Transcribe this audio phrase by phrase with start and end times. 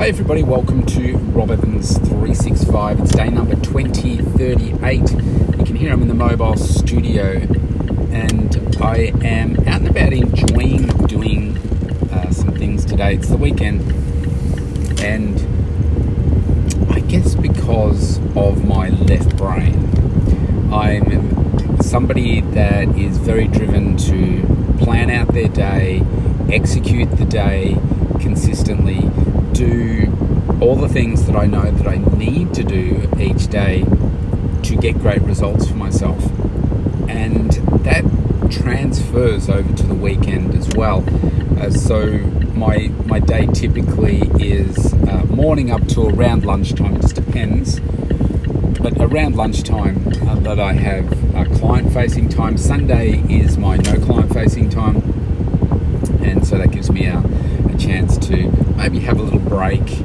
[0.00, 3.00] Hey everybody, welcome to Rob Evans 365.
[3.00, 4.98] It's day number 2038.
[5.10, 7.32] You can hear I'm in the mobile studio
[8.10, 11.58] and I am out and about enjoying doing
[12.10, 13.16] uh, some things today.
[13.16, 13.82] It's the weekend
[15.02, 15.38] and
[16.90, 25.10] I guess because of my left brain, I'm somebody that is very driven to plan
[25.10, 26.02] out their day,
[26.50, 27.76] execute the day
[28.18, 28.89] consistently
[30.70, 33.82] all the things that I know that I need to do each day
[34.62, 36.24] to get great results for myself.
[37.08, 37.50] And
[37.82, 38.04] that
[38.52, 41.04] transfers over to the weekend as well.
[41.60, 42.18] Uh, so
[42.54, 46.94] my my day typically is uh, morning up to around lunchtime.
[46.94, 47.80] It just depends.
[48.80, 51.08] But around lunchtime uh, that I have
[51.58, 52.56] client facing time.
[52.56, 54.98] Sunday is my no client facing time,
[56.22, 60.00] and so that gives me a, a chance to maybe have a little break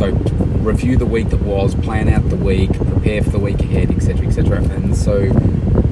[0.00, 0.12] also
[0.60, 4.26] review the week that was, plan out the week, prepare for the week ahead, etc.,
[4.26, 4.62] etc.
[4.62, 5.22] And so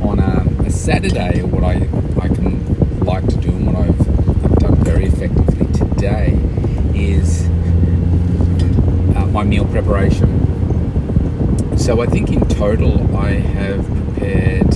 [0.00, 1.74] on a, a, Saturday, what I,
[2.20, 4.00] I can like to do and what I've,
[4.44, 6.38] I've done very effectively today
[6.94, 7.46] is
[9.16, 10.28] uh, my meal preparation.
[11.76, 14.72] So I think in total I have prepared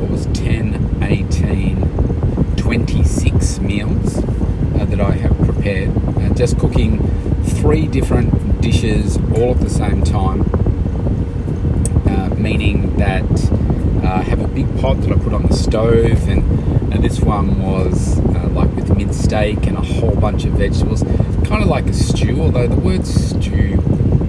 [0.00, 5.90] what was 10, 18, 26 meals uh, that I have prepared.
[6.16, 7.00] Uh, just cooking
[7.62, 10.40] three different dishes all at the same time,
[12.08, 13.22] uh, meaning that
[14.02, 16.42] uh, I have a big pot that I put on the stove, and,
[16.92, 21.04] and this one was uh, like with minced steak and a whole bunch of vegetables,
[21.44, 22.42] kind of like a stew.
[22.42, 23.76] Although the word stew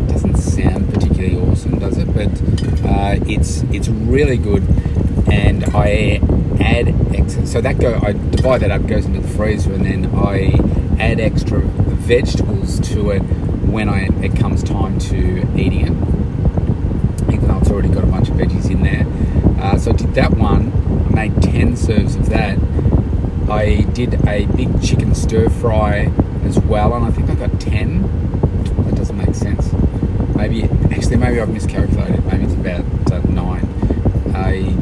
[0.07, 2.13] doesn't sound particularly awesome, does it?
[2.13, 2.29] But
[2.87, 4.61] uh, it's it's really good,
[5.31, 6.19] and I
[6.59, 10.15] add extra so that go I divide that up goes into the freezer and then
[10.15, 10.53] I
[11.01, 17.57] add extra vegetables to it when I it comes time to eating it even though
[17.59, 19.05] it's already got a bunch of veggies in there.
[19.63, 20.71] Uh, so I did that one
[21.09, 22.57] I made 10 serves of that.
[23.49, 26.11] I did a big chicken stir fry
[26.43, 28.01] as well and I think I got 10
[28.85, 29.71] that doesn't make sense.
[30.35, 32.25] Maybe actually maybe I've miscalculated.
[32.25, 33.73] Maybe it's about uh, 9
[34.35, 34.75] I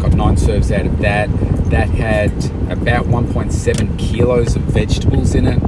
[0.00, 1.28] got nine serves out of that.
[1.70, 2.32] That had
[2.70, 5.62] about 1.7 kilos of vegetables in it.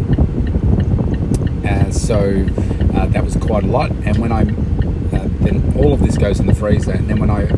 [1.64, 2.46] Uh, so
[2.94, 3.90] uh, that was quite a lot.
[3.90, 7.30] And when I uh, then all of this goes in the freezer, and then when
[7.30, 7.48] I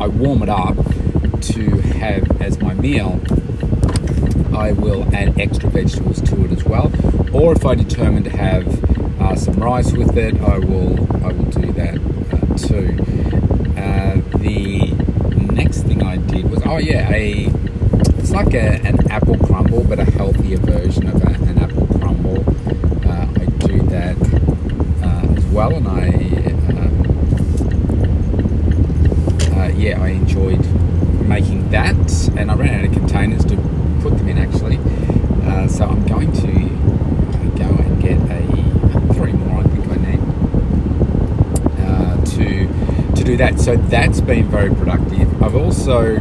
[0.00, 0.76] I warm it up
[1.42, 3.20] to have as my meal,
[4.54, 6.92] I will add extra vegetables to it as well.
[7.32, 11.50] Or if I determine to have uh, some rice with it, I will I will
[11.50, 11.98] do that
[12.32, 12.96] uh, too.
[14.38, 14.93] the next thing
[16.14, 17.46] I did was oh yeah, a
[18.18, 22.38] it's like a, an apple crumble, but a healthier version of a, an apple crumble.
[23.04, 24.16] Uh, I do that
[25.02, 26.10] uh, as well, and I
[26.70, 26.94] um,
[29.58, 30.64] uh, yeah, I enjoyed
[31.26, 33.56] making that, and I ran out of containers to
[34.00, 34.78] put them in actually.
[35.42, 36.46] Uh, so I'm going to
[37.58, 38.46] go and get a
[39.14, 39.58] three more.
[39.58, 40.20] I think I need
[41.80, 42.24] uh,
[43.24, 43.58] do that.
[43.58, 45.42] So that's been very productive.
[45.42, 46.16] I've also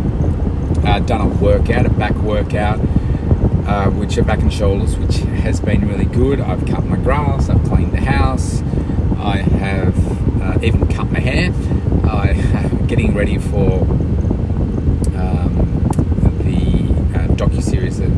[0.86, 2.80] uh, done a workout, a back workout,
[3.68, 6.40] uh, which are back and shoulders, which has been really good.
[6.40, 8.62] I've cut my grass, I've cleaned the house,
[9.18, 11.52] I have uh, even cut my hair.
[12.10, 13.82] I am getting ready for
[15.20, 15.86] um,
[16.40, 18.10] the uh, docu series that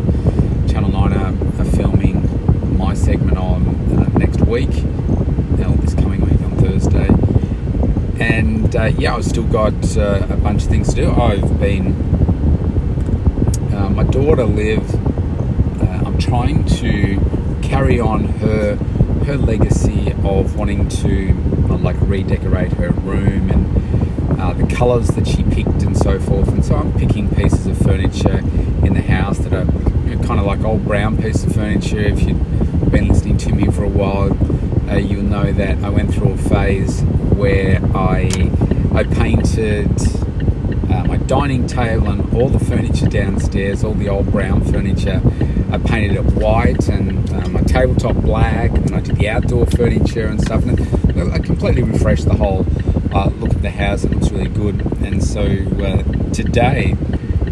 [0.71, 3.67] Channel Nine are, are, filming my segment on
[3.97, 4.83] uh, next week.
[5.57, 6.24] Now, this coming
[8.19, 11.11] and uh, yeah, I've still got uh, a bunch of things to do.
[11.11, 11.93] I've been,
[13.73, 14.93] uh, my daughter Liv,
[15.81, 17.19] uh, I'm trying to
[17.61, 18.75] carry on her
[19.25, 21.31] her legacy of wanting to
[21.69, 26.47] uh, like redecorate her room and uh, the colours that she picked and so forth.
[26.49, 28.37] And so I'm picking pieces of furniture
[28.85, 29.65] in the house that are
[30.07, 31.99] you know, kind of like old brown pieces of furniture.
[31.99, 34.37] If you've been listening to me for a while,
[34.99, 37.03] you'll know that I went through a phase
[37.35, 38.29] where I
[38.93, 39.91] I painted
[40.89, 45.21] uh, my dining table and all the furniture downstairs, all the old brown furniture.
[45.71, 50.27] I painted it white and uh, my tabletop black, and I did the outdoor furniture
[50.27, 50.63] and stuff.
[50.63, 52.65] And I completely refreshed the whole
[53.13, 54.05] uh, look of the house.
[54.05, 54.81] It looks really good.
[55.03, 56.95] And so uh, today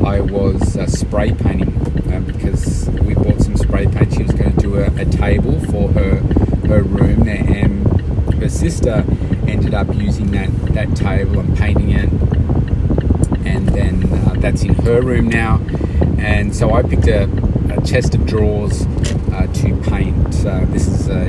[0.04, 1.76] I was uh, spray painting
[2.14, 4.14] uh, because we bought some spray paint.
[4.14, 6.22] She was going to do a, a table for her
[6.68, 9.04] her room, there and her sister
[9.48, 12.10] ended up using that, that table and painting it.
[13.46, 15.62] And then uh, that's in her room now.
[16.18, 17.24] And so I picked a,
[17.72, 18.86] a chest of drawers
[19.34, 20.32] uh, to paint.
[20.32, 21.28] this is a,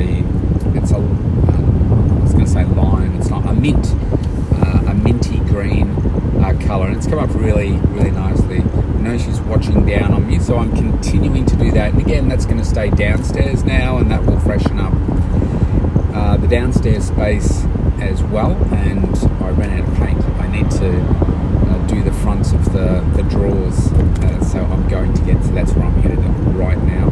[0.77, 3.87] it's a, uh, I was going to say lime, it's not, a mint,
[4.55, 5.91] uh, a minty green
[6.43, 6.87] uh, colour.
[6.87, 8.61] And it's come up really, really nicely.
[8.61, 11.93] I know she's watching down on me, so I'm continuing to do that.
[11.93, 14.93] And again, that's going to stay downstairs now, and that will freshen up
[16.15, 17.65] uh, the downstairs space
[18.01, 18.53] as well.
[18.75, 20.25] And I ran out of paint.
[20.41, 25.13] I need to uh, do the fronts of the, the drawers, uh, so I'm going
[25.15, 25.43] to get.
[25.43, 26.19] to that's where I'm headed
[26.55, 27.09] right now.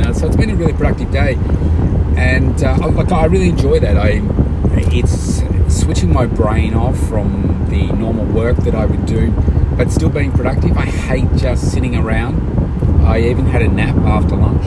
[0.00, 1.34] Uh, so it's been a really productive day,
[2.16, 3.96] and uh, like I really enjoy that.
[3.96, 4.22] I
[4.90, 5.42] it's
[5.74, 9.30] switching my brain off from the normal work that I would do,
[9.76, 10.76] but still being productive.
[10.76, 13.04] I hate just sitting around.
[13.04, 14.64] I even had a nap after lunch.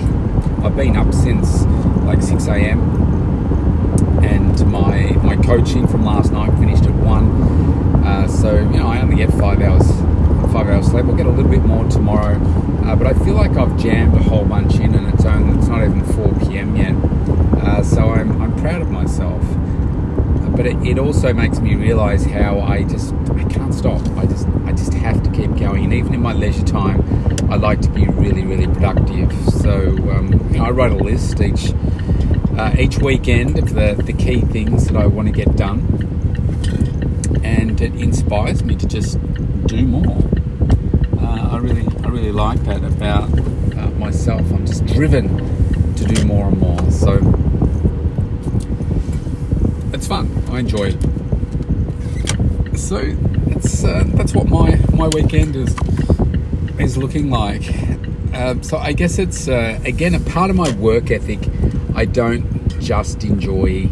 [0.64, 1.64] I've been up since
[2.04, 3.01] like 6 a.m.
[4.24, 7.32] and my my coaching from last night finished at one.
[8.06, 9.88] Uh, so you know I only get five hours
[10.52, 11.06] five hours sleep.
[11.06, 12.36] I'll get a little bit more tomorrow,
[12.86, 15.68] uh, but I feel like I've jammed a whole bunch in, and it's only it's
[15.68, 16.76] not even 4 p.m.
[16.76, 16.96] yet.
[17.64, 19.44] Uh, so I'm I'm proud of myself
[20.56, 24.06] but it, it, also makes me realize how I just I can't stop.
[24.18, 27.02] I just I just have to keep going, and even in my leisure time,
[27.52, 29.34] I like to be really really productive.
[29.50, 31.74] So um, I write a list each
[32.58, 35.80] uh, each weekend of the the key things that I want to get done,
[37.44, 39.18] and it inspires me to just
[39.68, 40.18] do more.
[41.20, 43.30] Uh, I really I really like that about
[43.78, 44.42] uh, myself.
[44.52, 46.92] I'm just driven to do more and more.
[46.92, 47.20] So
[49.94, 50.30] it's fun.
[50.50, 52.78] I enjoy it.
[52.78, 53.00] So
[53.48, 55.76] that's uh, that's what my my weekend is
[56.80, 57.64] is looking like.
[58.34, 61.40] Um, so I guess it's uh, again a part of my work ethic.
[61.96, 63.90] I don't just enjoy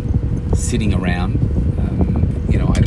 [0.53, 1.37] sitting around.
[1.79, 2.79] Um, you know, I,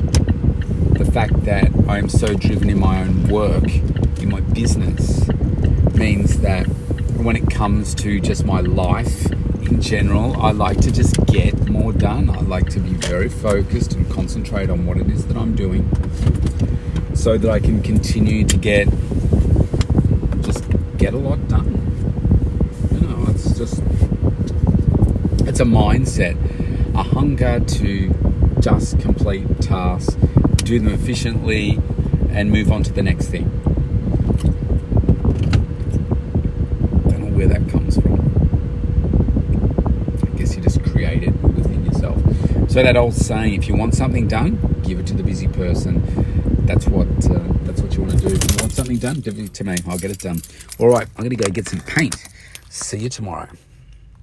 [0.99, 3.65] the fact that I am so driven in my own work,
[4.21, 5.29] in my business,
[5.95, 6.67] means that
[7.19, 9.31] when it comes to just my life
[9.71, 12.31] in general, I like to just get more done.
[12.31, 15.89] I like to be very focused and concentrate on what it is that I'm doing
[17.15, 18.89] so that I can continue to get
[20.43, 20.65] just
[20.97, 21.69] get a lot done.
[22.93, 23.81] You know, it's just
[25.47, 26.37] it's a mindset,
[26.95, 28.15] a hunger to
[28.61, 30.15] just complete tasks,
[30.59, 31.79] do them efficiently
[32.31, 33.45] and move on to the next thing.
[37.09, 38.15] Don't know where that comes from.
[40.23, 42.19] I guess you just create it within yourself.
[42.71, 46.03] So that old saying, if you want something done, give it to the busy person.
[46.67, 48.35] That's what uh, that's what you want to do.
[48.35, 49.77] If you want something done, give it to me.
[49.89, 50.41] I'll get it done.
[50.79, 52.17] All right, I'm going to go get some paint.
[52.71, 53.49] See you tomorrow.